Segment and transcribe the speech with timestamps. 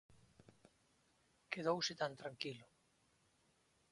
[1.51, 2.65] Quedouse tan tranquilo.